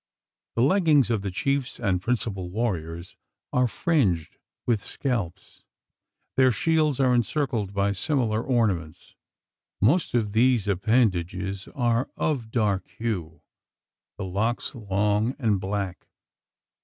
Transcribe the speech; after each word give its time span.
The 0.55 0.63
leggings 0.63 1.11
of 1.11 1.21
the 1.21 1.29
chiefs 1.29 1.79
and 1.79 2.01
principal 2.01 2.49
warriors 2.49 3.17
are 3.53 3.67
fringed 3.67 4.37
with 4.65 4.83
scalps; 4.83 5.63
their 6.37 6.51
shields 6.51 6.99
are 6.99 7.13
encircled 7.13 7.71
by 7.71 7.91
similar 7.91 8.41
ornaments. 8.41 9.15
Most 9.79 10.15
of 10.15 10.31
these 10.33 10.67
appendages 10.67 11.67
are 11.75 12.09
of 12.17 12.49
dark 12.49 12.87
hue 12.87 13.43
the 14.17 14.25
locks 14.25 14.73
long 14.73 15.35
and 15.37 15.61
black. 15.61 16.07